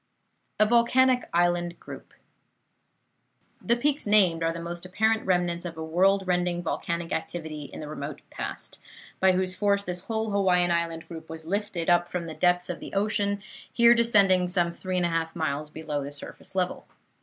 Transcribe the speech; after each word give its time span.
A 0.59 0.65
VOLCANIC 0.65 1.29
ISLAND 1.31 1.79
GROUP 1.79 2.15
The 3.61 3.75
peaks 3.75 4.07
named 4.07 4.41
are 4.41 4.51
the 4.51 4.59
most 4.59 4.83
apparent 4.83 5.27
remnants 5.27 5.63
of 5.63 5.77
a 5.77 5.83
world 5.85 6.23
rending 6.25 6.63
volcanic 6.63 7.11
activity 7.11 7.65
in 7.65 7.81
the 7.81 7.87
remote 7.87 8.23
past, 8.31 8.81
by 9.19 9.33
whose 9.33 9.53
force 9.53 9.83
this 9.83 9.99
whole 9.99 10.31
Hawaiian 10.31 10.71
island 10.71 11.07
group 11.07 11.29
was 11.29 11.45
lifted 11.45 11.87
up 11.87 12.09
from 12.09 12.25
the 12.25 12.33
depths 12.33 12.67
of 12.67 12.79
the 12.79 12.93
ocean, 12.95 13.43
here 13.71 13.93
descending 13.93 14.49
some 14.49 14.73
three 14.73 14.97
and 14.97 15.05
a 15.05 15.09
half 15.09 15.35
miles 15.35 15.69
below 15.69 16.03
the 16.03 16.11
surface 16.11 16.55
level. 16.55 16.87